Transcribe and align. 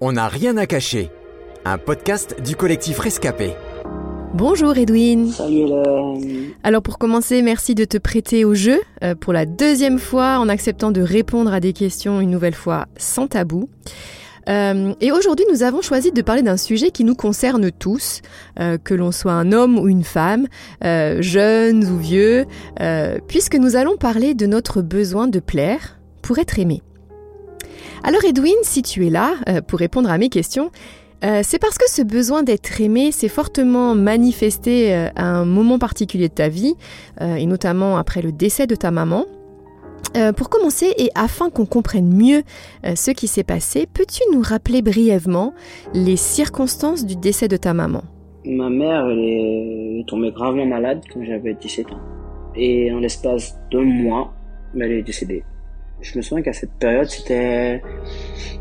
On 0.00 0.12
n'a 0.12 0.28
rien 0.28 0.56
à 0.56 0.66
cacher. 0.66 1.10
Un 1.64 1.78
podcast 1.78 2.36
du 2.44 2.56
collectif 2.56 2.98
Rescapé. 2.98 3.52
Bonjour 4.34 4.76
Edwin. 4.76 5.30
Salut 5.30 5.58
Hélène. 5.58 6.50
Alors 6.64 6.82
pour 6.82 6.98
commencer, 6.98 7.42
merci 7.42 7.76
de 7.76 7.84
te 7.84 7.96
prêter 7.96 8.44
au 8.44 8.54
jeu 8.54 8.80
euh, 9.04 9.14
pour 9.14 9.32
la 9.32 9.46
deuxième 9.46 10.00
fois 10.00 10.38
en 10.40 10.48
acceptant 10.48 10.90
de 10.90 11.00
répondre 11.00 11.52
à 11.52 11.60
des 11.60 11.72
questions 11.72 12.20
une 12.20 12.30
nouvelle 12.30 12.54
fois 12.54 12.86
sans 12.96 13.28
tabou. 13.28 13.68
Euh, 14.48 14.94
et 15.00 15.12
aujourd'hui, 15.12 15.46
nous 15.50 15.62
avons 15.62 15.80
choisi 15.80 16.10
de 16.10 16.22
parler 16.22 16.42
d'un 16.42 16.56
sujet 16.56 16.90
qui 16.90 17.04
nous 17.04 17.14
concerne 17.14 17.70
tous, 17.70 18.20
euh, 18.58 18.76
que 18.76 18.94
l'on 18.94 19.12
soit 19.12 19.32
un 19.32 19.52
homme 19.52 19.78
ou 19.78 19.88
une 19.88 20.04
femme, 20.04 20.48
euh, 20.84 21.22
jeunes 21.22 21.84
ou 21.84 21.98
vieux, 21.98 22.46
euh, 22.80 23.18
puisque 23.28 23.54
nous 23.54 23.76
allons 23.76 23.96
parler 23.96 24.34
de 24.34 24.46
notre 24.46 24.82
besoin 24.82 25.28
de 25.28 25.38
plaire 25.38 25.98
pour 26.20 26.38
être 26.38 26.58
aimé. 26.58 26.82
Alors 28.06 28.22
Edwin, 28.22 28.52
si 28.64 28.82
tu 28.82 29.06
es 29.06 29.10
là 29.10 29.32
euh, 29.48 29.62
pour 29.62 29.78
répondre 29.78 30.10
à 30.10 30.18
mes 30.18 30.28
questions, 30.28 30.70
euh, 31.24 31.40
c'est 31.42 31.58
parce 31.58 31.78
que 31.78 31.88
ce 31.88 32.02
besoin 32.02 32.42
d'être 32.42 32.82
aimé 32.82 33.12
s'est 33.12 33.28
fortement 33.28 33.94
manifesté 33.94 34.94
euh, 34.94 35.08
à 35.16 35.24
un 35.24 35.46
moment 35.46 35.78
particulier 35.78 36.28
de 36.28 36.34
ta 36.34 36.50
vie, 36.50 36.74
et 37.22 37.46
notamment 37.46 37.96
après 37.96 38.20
le 38.20 38.30
décès 38.30 38.66
de 38.66 38.74
ta 38.74 38.90
maman. 38.90 39.24
Pour 40.36 40.48
commencer, 40.48 40.94
et 40.96 41.10
afin 41.16 41.50
qu'on 41.50 41.66
comprenne 41.66 42.08
mieux 42.08 42.42
ce 42.94 43.10
qui 43.10 43.26
s'est 43.26 43.42
passé, 43.42 43.88
peux-tu 43.92 44.22
nous 44.32 44.42
rappeler 44.42 44.80
brièvement 44.80 45.54
les 45.92 46.14
circonstances 46.14 47.04
du 47.04 47.16
décès 47.16 47.48
de 47.48 47.56
ta 47.56 47.74
maman? 47.74 48.02
Ma 48.44 48.70
mère, 48.70 49.08
est 49.10 50.04
tombée 50.06 50.30
gravement 50.30 50.66
malade 50.66 51.02
quand 51.12 51.24
j'avais 51.24 51.54
17 51.54 51.90
ans. 51.90 52.00
Et 52.54 52.92
en 52.92 53.00
l'espace 53.00 53.58
d'un 53.72 53.82
mois, 53.82 54.32
elle 54.78 54.92
est 54.92 55.02
décédée. 55.02 55.42
Je 56.00 56.16
me 56.16 56.22
souviens 56.22 56.42
qu'à 56.42 56.52
cette 56.52 56.72
période, 56.72 57.08
c'était 57.08 57.82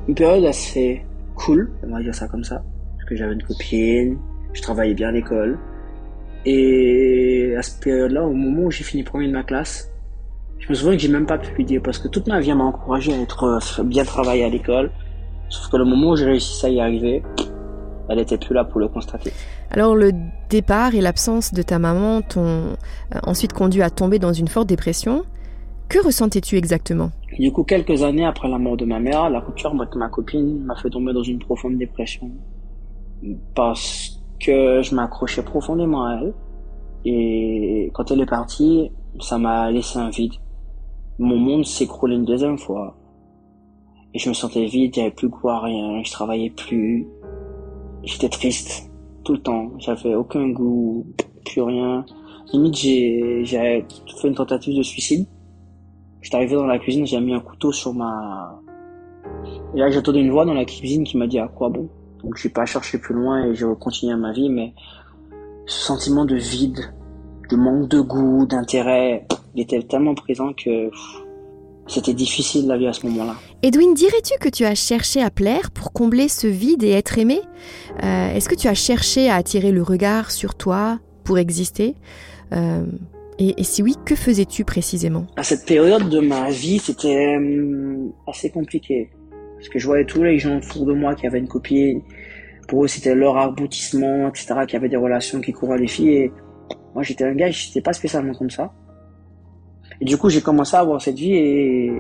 une 0.08 0.16
période 0.16 0.46
assez 0.46 1.04
cool, 1.36 1.72
on 1.84 1.94
va 1.94 2.02
dire 2.02 2.16
ça 2.16 2.28
comme 2.28 2.44
ça. 2.44 2.64
Parce 2.96 3.10
que 3.10 3.16
j'avais 3.16 3.34
une 3.34 3.44
copine, 3.44 4.18
je 4.54 4.62
travaillais 4.62 4.94
bien 4.94 5.10
à 5.10 5.12
l'école. 5.12 5.60
Et 6.46 7.54
à 7.58 7.62
cette 7.62 7.82
période-là, 7.82 8.24
au 8.24 8.34
moment 8.34 8.64
où 8.64 8.72
j'ai 8.72 8.84
fini 8.84 9.04
premier 9.04 9.28
de 9.28 9.34
ma 9.34 9.44
classe, 9.44 9.92
je 10.60 10.70
me 10.70 10.74
souviens 10.74 10.94
que 10.94 11.02
j'ai 11.02 11.10
même 11.10 11.26
pas 11.26 11.38
pu 11.38 11.54
lui 11.56 11.66
dire 11.66 11.82
parce 11.84 11.98
que 11.98 12.08
toute 12.08 12.28
ma 12.28 12.40
vie 12.40 12.54
m'a 12.54 12.64
encouragé 12.64 13.14
à 13.14 13.18
être 13.18 13.44
euh, 13.44 13.84
bien 13.84 14.06
travailler 14.06 14.46
à 14.46 14.50
l'école. 14.50 14.92
Sauf 15.50 15.70
que 15.70 15.78
le 15.78 15.86
moment 15.86 16.12
où 16.12 16.16
j'ai 16.16 16.26
réussi 16.26 16.66
à 16.66 16.70
y 16.70 16.80
arriver, 16.80 17.22
elle 18.10 18.20
était 18.20 18.38
plus 18.38 18.54
là 18.54 18.64
pour 18.64 18.80
le 18.80 18.88
constater. 18.88 19.32
Alors 19.72 19.96
le 19.96 20.12
départ 20.50 20.96
et 20.96 21.02
l'absence 21.02 21.54
de 21.54 21.62
ta 21.62 21.80
maman 21.80 22.22
t'ont 22.22 22.46
euh, 22.46 23.20
ensuite 23.24 23.54
conduit 23.54 23.82
à 23.82 23.90
tomber 23.90 24.20
dans 24.20 24.34
une 24.34 24.48
forte 24.48 24.68
dépression. 24.68 25.26
Que 25.90 26.04
ressentais-tu 26.04 26.56
exactement? 26.56 27.12
Du 27.40 27.52
coup, 27.52 27.64
quelques 27.64 28.04
années 28.04 28.26
après 28.26 28.48
la 28.48 28.60
mort 28.60 28.78
de 28.78 28.86
ma 28.86 29.00
mère, 29.00 29.30
la 29.30 29.40
rupture 29.40 29.74
avec 29.74 29.96
ma 29.96 30.10
copine 30.10 30.64
m'a 30.66 30.76
fait 30.76 30.90
tomber 30.90 31.14
dans 31.14 31.24
une 31.24 31.40
profonde 31.40 31.78
dépression. 31.78 32.30
Parce 33.56 34.22
que 34.40 34.82
je 34.82 34.94
m'accrochais 34.94 35.44
profondément 35.44 36.06
à 36.06 36.20
elle. 36.22 36.34
Et 37.06 37.90
quand 37.94 38.12
elle 38.12 38.22
est 38.22 38.26
partie, 38.26 38.92
ça 39.20 39.38
m'a 39.38 39.72
laissé 39.72 39.98
un 39.98 40.10
vide. 40.10 40.34
Mon 41.18 41.38
monde 41.38 41.66
s'écroulait 41.66 42.16
une 42.16 42.26
deuxième 42.26 42.58
fois. 42.58 42.96
Et 44.14 44.20
je 44.20 44.30
me 44.30 44.34
sentais 44.34 44.66
vide, 44.66 44.94
j'avais 44.94 45.12
plus 45.12 45.30
à 45.46 45.60
rien, 45.60 46.04
je 46.04 46.12
travaillais 46.12 46.52
plus. 46.52 47.08
J'étais 48.04 48.30
triste, 48.30 48.92
tout 49.24 49.34
le 49.34 49.42
temps. 49.42 49.72
J'avais 49.80 50.14
aucun 50.14 50.50
goût, 50.50 51.06
plus 51.46 51.62
rien. 51.62 52.06
Limite, 52.52 52.76
j'ai, 52.76 53.44
j'ai 53.44 53.86
fait 54.22 54.28
une 54.28 54.36
tentative 54.36 54.78
de 54.78 54.84
suicide. 54.84 55.26
J'étais 56.24 56.38
arrivé 56.38 56.56
dans 56.56 56.66
la 56.66 56.80
cuisine, 56.80 57.06
j'ai 57.06 57.20
mis 57.20 57.34
un 57.34 57.42
couteau 57.42 57.72
sur 57.72 57.94
ma... 57.94 58.60
Et 59.76 59.80
là, 59.80 59.90
j'ai 59.92 60.00
entendu 60.00 60.20
une 60.20 60.32
voix 60.32 60.46
dans 60.46 60.54
la 60.54 60.66
cuisine 60.66 61.04
qui 61.04 61.18
m'a 61.18 61.28
dit 61.28 61.38
à 61.38 61.50
quoi 61.50 61.70
bon? 61.70 61.90
Donc, 62.24 62.36
je 62.36 62.40
suis 62.40 62.50
pas 62.50 62.66
cherché 62.66 62.98
plus 62.98 63.14
loin 63.14 63.46
et 63.46 63.56
j'ai 63.56 63.66
continué 63.78 64.16
ma 64.16 64.32
vie, 64.32 64.50
mais 64.50 64.74
ce 65.66 65.86
sentiment 65.86 66.24
de 66.24 66.36
vide, 66.36 66.80
de 67.50 67.58
manque 67.58 67.90
de 67.90 68.00
goût, 68.00 68.46
d'intérêt, 68.46 69.28
il 69.54 69.62
était 69.62 69.84
tellement 69.84 70.16
présent 70.16 70.54
que 70.54 70.90
c'était 71.88 72.14
difficile 72.14 72.68
la 72.68 72.78
vie 72.78 72.88
à 72.88 72.94
ce 72.94 73.06
moment-là. 73.08 73.36
Edwin, 73.62 73.94
dirais-tu 73.94 74.40
que 74.40 74.48
tu 74.48 74.64
as 74.64 74.76
cherché 74.76 75.22
à 75.22 75.30
plaire 75.30 75.72
pour 75.72 75.92
combler 75.92 76.30
ce 76.30 76.48
vide 76.48 76.84
et 76.84 76.92
être 76.92 77.20
aimé? 77.20 77.42
Euh, 78.02 78.34
Est-ce 78.34 78.48
que 78.48 78.56
tu 78.56 78.70
as 78.70 78.74
cherché 78.74 79.30
à 79.30 79.36
attirer 79.36 79.74
le 79.74 79.84
regard 79.84 80.32
sur 80.32 80.56
toi 80.56 81.00
pour 81.26 81.38
exister? 81.38 81.96
Euh, 82.54 82.86
et, 83.40 83.64
si 83.64 83.82
oui, 83.84 83.96
que 84.06 84.16
faisais-tu 84.16 84.64
précisément? 84.66 85.26
À 85.36 85.44
cette 85.44 85.66
période 85.66 86.10
de 86.10 86.20
ma 86.20 86.50
vie, 86.50 86.80
c'était 86.80 87.36
hum, 87.38 88.12
assez 88.28 88.50
compliqué. 88.50 89.10
Parce 89.56 89.70
que 89.70 89.80
je 89.80 89.86
voyais 89.86 90.06
tous 90.06 90.24
les 90.24 90.38
gens 90.40 90.58
autour 90.58 90.86
de 90.86 90.94
moi 90.94 91.16
qui 91.16 91.26
avaient 91.26 91.40
une 91.40 91.48
copine. 91.48 92.02
Pour 92.68 92.84
eux, 92.84 92.88
c'était 92.88 93.16
leur 93.16 93.38
aboutissement, 93.38 94.28
etc., 94.28 94.56
qui 94.68 94.76
avaient 94.76 94.90
des 94.90 94.98
relations 94.98 95.42
qui 95.42 95.54
couraient 95.54 95.78
les 95.78 95.88
filles. 95.88 96.16
Et 96.16 96.32
moi, 96.94 97.04
j'étais 97.04 97.24
un 97.24 97.34
gars, 97.34 97.50
j'étais 97.50 97.82
pas 97.82 97.94
spécialement 97.94 98.34
comme 98.34 98.50
ça. 98.50 98.72
Et 100.02 100.06
du 100.06 100.18
coup, 100.18 100.30
j'ai 100.30 100.42
commencé 100.42 100.76
à 100.76 100.80
avoir 100.80 101.02
cette 101.02 101.18
vie 101.18 101.34
et, 101.34 101.92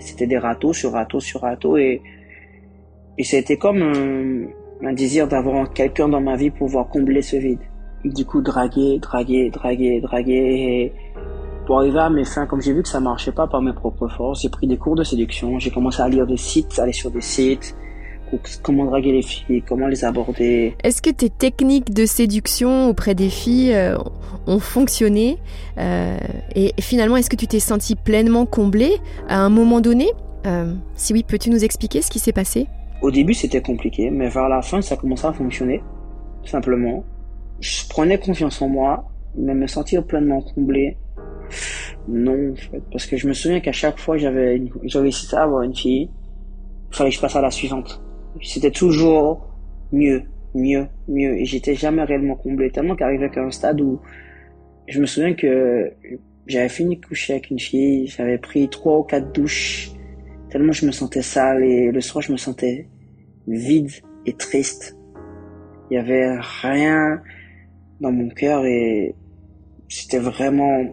c'était 0.00 0.26
des 0.26 0.38
râteaux 0.38 0.72
sur 0.72 0.92
râteaux 0.92 1.20
sur 1.20 1.42
râteaux. 1.42 1.76
Et, 1.76 2.02
et 3.18 3.24
c'était 3.24 3.56
comme 3.56 3.82
un, 3.82 4.86
un 4.86 4.92
désir 4.92 5.28
d'avoir 5.28 5.72
quelqu'un 5.72 6.08
dans 6.08 6.20
ma 6.20 6.36
vie 6.36 6.50
pour 6.50 6.66
pouvoir 6.66 6.88
combler 6.88 7.22
ce 7.22 7.36
vide. 7.36 7.60
Du 8.04 8.24
coup, 8.24 8.40
draguer, 8.42 8.98
draguer, 8.98 9.50
draguer, 9.50 10.00
draguer. 10.00 10.32
Et 10.34 10.92
pour 11.66 11.78
arriver 11.78 12.00
à 12.00 12.10
mes 12.10 12.24
fins, 12.24 12.46
comme 12.46 12.60
j'ai 12.60 12.72
vu 12.72 12.82
que 12.82 12.88
ça 12.88 13.00
marchait 13.00 13.32
pas 13.32 13.46
par 13.46 13.62
mes 13.62 13.72
propres 13.72 14.08
forces, 14.08 14.42
j'ai 14.42 14.48
pris 14.48 14.66
des 14.66 14.76
cours 14.76 14.96
de 14.96 15.04
séduction. 15.04 15.58
J'ai 15.58 15.70
commencé 15.70 16.02
à 16.02 16.08
lire 16.08 16.26
des 16.26 16.36
sites, 16.36 16.78
aller 16.78 16.92
sur 16.92 17.10
des 17.12 17.20
sites, 17.20 17.76
pour 18.30 18.40
comment 18.62 18.86
draguer 18.86 19.12
les 19.12 19.22
filles, 19.22 19.62
comment 19.68 19.86
les 19.86 20.04
aborder. 20.04 20.74
Est-ce 20.82 21.00
que 21.00 21.10
tes 21.10 21.30
techniques 21.30 21.94
de 21.94 22.04
séduction 22.06 22.88
auprès 22.88 23.14
des 23.14 23.28
filles 23.28 23.74
euh, 23.74 23.96
ont 24.46 24.58
fonctionné 24.58 25.38
Euh, 25.78 26.16
Et 26.56 26.72
finalement, 26.80 27.16
est-ce 27.16 27.30
que 27.30 27.36
tu 27.36 27.46
t'es 27.46 27.60
senti 27.60 27.94
pleinement 27.94 28.46
comblé 28.46 28.96
à 29.28 29.38
un 29.40 29.48
moment 29.48 29.80
donné? 29.80 30.08
Euh, 30.46 30.74
Si 30.96 31.12
oui, 31.12 31.22
peux-tu 31.22 31.50
nous 31.50 31.62
expliquer 31.62 32.02
ce 32.02 32.10
qui 32.10 32.18
s'est 32.18 32.32
passé? 32.32 32.66
Au 33.00 33.10
début, 33.12 33.34
c'était 33.34 33.62
compliqué, 33.62 34.10
mais 34.10 34.28
vers 34.28 34.48
la 34.48 34.60
fin, 34.62 34.80
ça 34.82 34.96
commençait 34.96 35.26
à 35.28 35.32
fonctionner, 35.32 35.82
simplement. 36.44 37.04
Je 37.62 37.88
prenais 37.88 38.18
confiance 38.18 38.60
en 38.60 38.68
moi, 38.68 39.08
mais 39.36 39.54
me 39.54 39.68
sentir 39.68 40.04
pleinement 40.04 40.42
comblé, 40.42 40.96
non, 42.08 42.50
en 42.50 42.56
fait, 42.56 42.82
parce 42.90 43.06
que 43.06 43.16
je 43.16 43.28
me 43.28 43.34
souviens 43.34 43.60
qu'à 43.60 43.70
chaque 43.70 44.00
fois, 44.00 44.16
j'avais, 44.16 44.60
j'avais 44.82 45.04
réussi 45.04 45.32
à 45.36 45.44
avoir 45.44 45.62
une 45.62 45.74
fille, 45.74 46.10
il 46.90 46.96
fallait 46.96 47.10
que 47.10 47.16
je 47.16 47.20
passe 47.20 47.36
à 47.36 47.40
la 47.40 47.52
suivante. 47.52 48.02
C'était 48.42 48.72
toujours 48.72 49.48
mieux, 49.92 50.24
mieux, 50.56 50.88
mieux, 51.06 51.38
et 51.38 51.44
j'étais 51.44 51.76
jamais 51.76 52.02
réellement 52.02 52.34
comblé, 52.34 52.72
tellement 52.72 52.96
qu'arrivait 52.96 53.30
qu'à 53.30 53.44
un 53.44 53.52
stade 53.52 53.80
où 53.80 54.00
je 54.88 55.00
me 55.00 55.06
souviens 55.06 55.34
que 55.34 55.92
j'avais 56.48 56.68
fini 56.68 56.96
de 56.96 57.06
coucher 57.06 57.34
avec 57.34 57.50
une 57.50 57.60
fille, 57.60 58.08
j'avais 58.08 58.38
pris 58.38 58.68
trois 58.70 58.98
ou 58.98 59.04
quatre 59.04 59.30
douches, 59.30 59.92
tellement 60.50 60.72
je 60.72 60.84
me 60.84 60.90
sentais 60.90 61.22
sale, 61.22 61.62
et 61.62 61.92
le 61.92 62.00
soir, 62.00 62.22
je 62.22 62.32
me 62.32 62.38
sentais 62.38 62.88
vide 63.46 63.92
et 64.26 64.32
triste. 64.32 64.98
Il 65.92 65.94
y 65.94 65.98
avait 65.98 66.36
rien 66.40 67.22
dans 68.02 68.12
mon 68.12 68.28
cœur 68.28 68.66
et 68.66 69.14
c'était 69.88 70.18
vraiment 70.18 70.84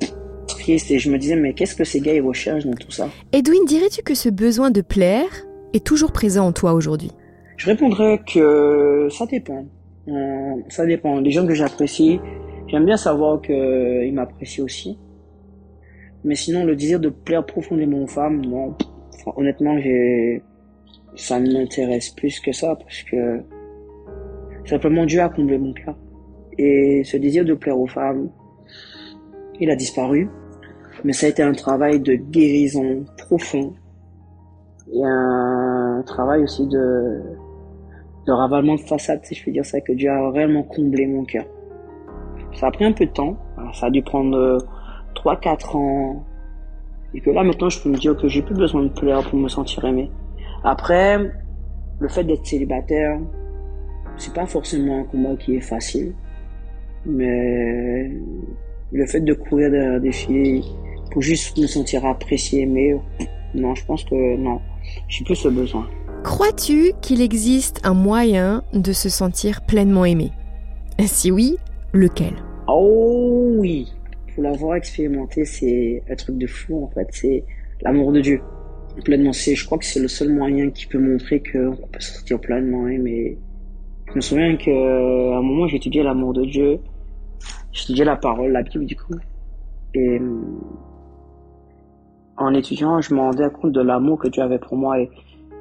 triste 0.47 0.91
et 0.91 0.99
je 0.99 1.09
me 1.11 1.17
disais 1.17 1.35
mais 1.35 1.53
qu'est-ce 1.53 1.75
que 1.75 1.83
ces 1.83 1.99
gars 1.99 2.13
ils 2.13 2.21
recherchent 2.21 2.65
dans 2.65 2.73
tout 2.73 2.91
ça? 2.91 3.09
Edwin, 3.33 3.65
dirais-tu 3.65 4.03
que 4.03 4.15
ce 4.15 4.29
besoin 4.29 4.71
de 4.71 4.81
plaire 4.81 5.45
est 5.73 5.85
toujours 5.85 6.11
présent 6.11 6.45
en 6.47 6.51
toi 6.53 6.73
aujourd'hui? 6.73 7.11
Je 7.57 7.65
répondrais 7.65 8.21
que 8.25 9.07
ça 9.11 9.25
dépend. 9.25 9.65
Euh, 10.07 10.55
ça 10.69 10.85
dépend. 10.85 11.19
Les 11.19 11.31
gens 11.31 11.45
que 11.45 11.53
j'apprécie, 11.53 12.19
j'aime 12.67 12.85
bien 12.85 12.97
savoir 12.97 13.41
qu'ils 13.41 14.13
m'apprécient 14.13 14.63
aussi. 14.63 14.97
Mais 16.23 16.35
sinon, 16.35 16.63
le 16.63 16.75
désir 16.75 16.99
de 16.99 17.09
plaire 17.09 17.45
profondément 17.45 18.03
aux 18.03 18.07
femmes, 18.07 18.45
non. 18.45 18.75
Enfin, 19.13 19.31
honnêtement, 19.35 19.77
j'ai, 19.79 20.41
ça 21.15 21.39
ne 21.39 21.51
m'intéresse 21.51 22.09
plus 22.09 22.39
que 22.39 22.51
ça 22.51 22.75
parce 22.75 23.03
que 23.03 23.41
simplement 24.65 25.05
Dieu 25.05 25.21
a 25.21 25.29
comblé 25.29 25.57
mon 25.57 25.73
cœur. 25.73 25.95
Et 26.61 27.03
ce 27.05 27.15
désir 27.15 27.45
de 27.45 27.53
plaire 27.53 27.79
aux 27.79 27.87
femmes, 27.87 28.29
il 29.61 29.71
a 29.71 29.77
disparu. 29.77 30.29
Mais 31.05 31.13
ça 31.13 31.27
a 31.27 31.29
été 31.29 31.41
un 31.41 31.53
travail 31.53 32.01
de 32.01 32.15
guérison 32.15 33.05
profond 33.17 33.73
et 34.93 35.01
un 35.05 36.03
travail 36.05 36.43
aussi 36.43 36.67
de, 36.67 37.21
de 38.27 38.31
ravalement 38.33 38.75
de 38.75 38.81
façade, 38.81 39.21
si 39.23 39.35
je 39.35 39.45
peux 39.45 39.51
dire 39.51 39.65
ça, 39.65 39.79
que 39.79 39.93
Dieu 39.93 40.09
a 40.09 40.31
réellement 40.31 40.63
comblé 40.63 41.07
mon 41.07 41.23
cœur. 41.23 41.45
Ça 42.53 42.67
a 42.67 42.71
pris 42.71 42.83
un 42.83 42.91
peu 42.91 43.05
de 43.05 43.11
temps, 43.11 43.37
ça 43.73 43.85
a 43.85 43.89
dû 43.89 44.01
prendre 44.01 44.57
3-4 45.15 45.77
ans, 45.77 46.25
et 47.13 47.21
que 47.21 47.29
là 47.29 47.43
maintenant 47.43 47.69
je 47.69 47.81
peux 47.81 47.89
me 47.89 47.97
dire 47.97 48.17
que 48.17 48.27
j'ai 48.27 48.41
plus 48.41 48.55
besoin 48.55 48.83
de 48.83 48.89
plaire 48.89 49.23
pour 49.29 49.39
me 49.39 49.47
sentir 49.47 49.85
aimé. 49.85 50.11
Après, 50.65 51.17
le 51.99 52.07
fait 52.09 52.25
d'être 52.25 52.45
célibataire, 52.45 53.19
c'est 54.17 54.33
pas 54.33 54.47
forcément 54.47 54.99
un 54.99 55.03
combat 55.03 55.35
qui 55.37 55.55
est 55.55 55.61
facile, 55.61 56.13
mais 57.05 58.11
le 58.91 59.05
fait 59.05 59.21
de 59.21 59.33
courir 59.33 59.71
derrière 59.71 60.01
des 60.01 60.11
filles 60.11 60.63
pour 61.11 61.21
juste 61.21 61.57
me 61.57 61.67
sentir 61.67 62.05
apprécié, 62.05 62.61
aimé, 62.61 62.95
non, 63.53 63.73
je 63.75 63.85
pense 63.85 64.03
que 64.03 64.37
non, 64.37 64.59
j'ai 65.07 65.23
plus 65.23 65.35
ce 65.35 65.47
besoin. 65.47 65.87
Crois-tu 66.23 66.91
qu'il 67.01 67.21
existe 67.21 67.79
un 67.83 67.93
moyen 67.93 68.63
de 68.73 68.91
se 68.91 69.09
sentir 69.09 69.61
pleinement 69.61 70.05
aimé? 70.05 70.31
Si 71.05 71.31
oui, 71.31 71.57
lequel? 71.93 72.33
Oh 72.67 73.53
oui, 73.57 73.91
pour 74.33 74.43
l'avoir 74.43 74.75
expérimenté, 74.75 75.45
c'est 75.45 76.03
un 76.09 76.15
truc 76.15 76.37
de 76.37 76.45
fou 76.45 76.83
en 76.83 76.89
fait. 76.89 77.07
C'est 77.11 77.43
l'amour 77.81 78.11
de 78.11 78.21
Dieu. 78.21 78.41
Pleinement, 79.05 79.31
c'est, 79.31 79.55
je 79.55 79.65
crois 79.65 79.77
que 79.77 79.85
c'est 79.85 79.99
le 79.99 80.07
seul 80.07 80.33
moyen 80.33 80.71
qui 80.71 80.85
peut 80.85 80.99
montrer 80.99 81.41
qu'on 81.41 81.75
peut 81.91 81.99
se 81.99 82.19
sentir 82.19 82.39
pleinement 82.39 82.87
aimé. 82.87 83.37
Je 84.09 84.15
me 84.15 84.21
souviens 84.21 84.57
qu'à 84.57 84.71
un 84.71 85.41
moment, 85.41 85.67
j'étudiais 85.67 86.03
l'amour 86.03 86.33
de 86.33 86.43
Dieu. 86.45 86.79
J'étudiais 87.71 88.05
la 88.05 88.15
parole, 88.15 88.51
la 88.51 88.63
Bible 88.63 88.85
du 88.85 88.95
coup. 88.95 89.15
Et 89.93 90.19
en 92.37 92.53
étudiant, 92.53 93.01
je 93.01 93.13
me 93.13 93.19
rendais 93.19 93.49
compte 93.49 93.71
de 93.71 93.81
l'amour 93.81 94.19
que 94.19 94.27
Dieu 94.27 94.41
avait 94.41 94.59
pour 94.59 94.77
moi. 94.77 94.99
Et 94.99 95.09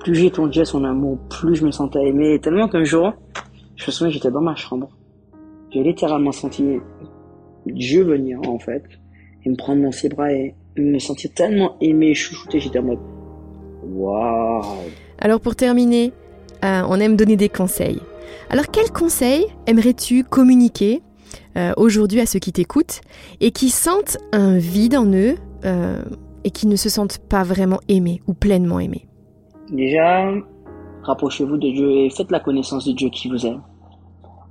plus 0.00 0.14
j'étendais 0.14 0.64
son 0.64 0.84
amour, 0.84 1.18
plus 1.28 1.56
je 1.56 1.64
me 1.64 1.70
sentais 1.70 2.06
aimé. 2.06 2.34
Et 2.34 2.40
tellement 2.40 2.68
qu'un 2.68 2.84
jour, 2.84 3.12
je 3.76 3.86
me 3.86 3.90
souviens, 3.90 4.10
j'étais 4.10 4.30
dans 4.30 4.40
ma 4.40 4.54
chambre. 4.54 4.88
J'ai 5.70 5.82
littéralement 5.82 6.32
senti 6.32 6.78
Dieu 7.66 8.04
venir, 8.04 8.40
en 8.46 8.58
fait, 8.58 8.84
et 9.44 9.50
me 9.50 9.56
prendre 9.56 9.82
dans 9.82 9.92
ses 9.92 10.08
bras 10.08 10.32
et 10.32 10.54
me 10.76 10.98
sentir 10.98 11.30
tellement 11.34 11.76
aimé, 11.80 12.14
chouchouté. 12.14 12.60
J'étais 12.60 12.78
en 12.78 12.84
mode, 12.84 13.00
waouh. 13.82 14.62
Alors 15.18 15.40
pour 15.40 15.56
terminer, 15.56 16.12
euh, 16.64 16.82
on 16.88 17.00
aime 17.00 17.16
donner 17.16 17.36
des 17.36 17.48
conseils. 17.48 18.00
Alors 18.50 18.66
quels 18.68 18.92
conseils 18.92 19.46
aimerais-tu 19.66 20.24
communiquer 20.24 21.02
euh, 21.56 21.72
aujourd'hui 21.76 22.20
à 22.20 22.26
ceux 22.26 22.38
qui 22.38 22.52
t'écoutent 22.52 23.00
et 23.40 23.50
qui 23.50 23.70
sentent 23.70 24.18
un 24.32 24.58
vide 24.58 24.96
en 24.96 25.06
eux 25.06 25.36
euh, 25.64 26.02
et 26.44 26.50
qui 26.50 26.66
ne 26.66 26.76
se 26.76 26.88
sentent 26.88 27.18
pas 27.18 27.42
vraiment 27.42 27.80
aimés 27.88 28.20
ou 28.26 28.34
pleinement 28.34 28.80
aimés 28.80 29.06
Déjà, 29.70 30.32
rapprochez-vous 31.02 31.56
de 31.56 31.70
Dieu 31.70 31.90
et 31.90 32.10
faites 32.10 32.30
la 32.30 32.40
connaissance 32.40 32.86
de 32.86 32.92
Dieu 32.92 33.10
qui 33.10 33.28
vous 33.28 33.46
aime. 33.46 33.62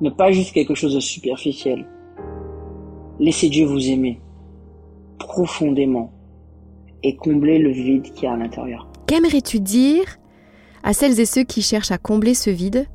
Mais 0.02 0.12
pas 0.12 0.32
juste 0.32 0.54
quelque 0.54 0.76
chose 0.76 0.94
de 0.94 1.00
superficiel. 1.00 1.88
Laissez 3.20 3.50
Dieu 3.50 3.66
vous 3.66 3.90
aimer 3.90 4.22
profondément 5.18 6.12
et 7.04 7.16
combler 7.16 7.60
le 7.60 7.72
vide 7.72 8.12
qui 8.14 8.26
y 8.26 8.28
a 8.28 8.34
à 8.34 8.38
l'intérieur. 8.38 8.88
Qu'aimerais-tu 9.08 9.60
dire 9.60 10.18
à 10.84 10.94
celles 10.94 11.20
et 11.20 11.26
ceux 11.26 11.44
qui 11.44 11.62
cherchent 11.62 11.92
à 11.92 11.98
combler 11.98 12.34
ce 12.34 12.50
vide 12.50 12.86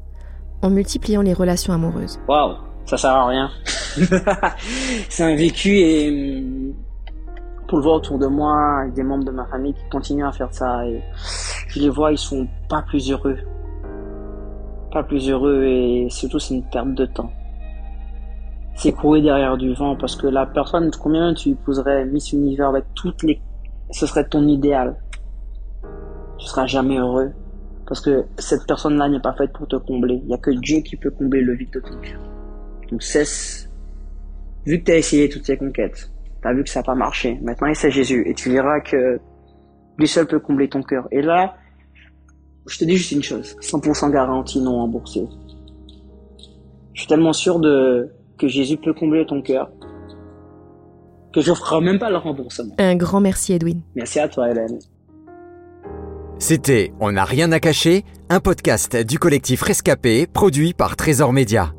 en 0.62 0.70
multipliant 0.70 1.22
les 1.22 1.32
relations 1.32 1.72
amoureuses? 1.72 2.20
Waouh, 2.28 2.56
ça 2.86 2.96
sert 2.96 3.10
à 3.10 3.26
rien. 3.26 3.50
c'est 5.08 5.22
un 5.22 5.36
vécu 5.36 5.76
et 5.76 6.40
hum, 6.40 6.74
pour 7.68 7.78
le 7.78 7.84
voir 7.84 7.96
autour 7.96 8.18
de 8.18 8.26
moi, 8.26 8.80
avec 8.80 8.94
des 8.94 9.02
membres 9.02 9.24
de 9.24 9.30
ma 9.30 9.46
famille 9.46 9.74
qui 9.74 9.88
continuent 9.90 10.26
à 10.26 10.32
faire 10.32 10.52
ça 10.52 10.82
je 11.72 11.80
les 11.80 11.88
vois, 11.88 12.12
ils 12.12 12.18
sont 12.18 12.46
pas 12.68 12.82
plus 12.82 13.10
heureux. 13.10 13.38
Pas 14.90 15.02
plus 15.02 15.30
heureux 15.30 15.64
et 15.64 16.08
surtout 16.10 16.38
c'est 16.38 16.52
une 16.52 16.68
perte 16.68 16.94
de 16.94 17.06
temps. 17.06 17.32
C'est 18.74 18.92
courir 18.92 19.22
derrière 19.22 19.56
du 19.56 19.72
vent 19.72 19.96
parce 19.96 20.14
que 20.14 20.26
la 20.26 20.44
personne, 20.44 20.90
combien 20.90 21.32
tu 21.32 21.50
épouserais 21.50 22.04
Miss 22.04 22.32
Univers 22.32 22.68
avec 22.68 22.84
toutes 22.94 23.22
les, 23.22 23.40
ce 23.90 24.06
serait 24.06 24.28
ton 24.28 24.46
idéal. 24.46 24.96
Tu 26.36 26.46
seras 26.46 26.66
jamais 26.66 26.98
heureux 26.98 27.32
parce 27.86 28.02
que 28.02 28.26
cette 28.36 28.66
personne-là 28.66 29.08
n'est 29.08 29.20
pas 29.20 29.32
faite 29.32 29.52
pour 29.54 29.66
te 29.66 29.76
combler. 29.76 30.20
Il 30.24 30.28
y 30.28 30.34
a 30.34 30.38
que 30.38 30.50
Dieu 30.50 30.80
qui 30.80 30.96
peut 30.96 31.10
combler 31.10 31.40
le 31.40 31.54
vide 31.54 31.72
de 31.72 31.80
ton 31.80 31.96
cœur. 32.02 32.20
Donc 32.90 33.02
cesse. 33.02 33.70
Vu 34.66 34.80
que 34.80 34.84
tu 34.84 34.92
as 34.92 34.96
essayé 34.98 35.28
toutes 35.28 35.44
ces 35.44 35.56
conquêtes, 35.56 36.10
tu 36.40 36.48
as 36.48 36.52
vu 36.52 36.64
que 36.64 36.70
ça 36.70 36.80
n'a 36.80 36.84
pas 36.84 36.94
marché. 36.94 37.38
Maintenant, 37.42 37.68
essaie 37.68 37.90
Jésus 37.90 38.22
et 38.26 38.34
tu 38.34 38.50
verras 38.50 38.80
que 38.80 39.18
lui 39.98 40.08
seul 40.08 40.26
peut 40.26 40.40
combler 40.40 40.68
ton 40.68 40.82
cœur. 40.82 41.08
Et 41.10 41.22
là, 41.22 41.56
je 42.66 42.78
te 42.78 42.84
dis 42.84 42.96
juste 42.96 43.12
une 43.12 43.22
chose, 43.22 43.56
100% 43.60 44.12
garantie 44.12 44.60
non 44.60 44.76
remboursé. 44.76 45.26
Je 46.94 47.00
suis 47.00 47.08
tellement 47.08 47.32
sûr 47.32 47.58
de 47.58 48.10
que 48.38 48.48
Jésus 48.48 48.76
peut 48.76 48.92
combler 48.92 49.24
ton 49.26 49.42
cœur 49.42 49.70
que 51.32 51.40
je 51.40 51.52
ferai 51.52 51.80
même 51.80 51.98
pas 51.98 52.10
le 52.10 52.18
remboursement. 52.18 52.74
Un 52.78 52.94
grand 52.94 53.20
merci 53.20 53.54
Edwin. 53.54 53.80
Merci 53.94 54.20
à 54.20 54.28
toi 54.28 54.50
Hélène. 54.50 54.78
C'était 56.38 56.92
On 57.00 57.12
n'a 57.12 57.24
rien 57.24 57.52
à 57.52 57.60
cacher, 57.60 58.04
un 58.28 58.40
podcast 58.40 58.96
du 58.96 59.18
collectif 59.18 59.62
Rescapé 59.62 60.26
produit 60.26 60.74
par 60.74 60.96
Trésor 60.96 61.32
Média. 61.32 61.72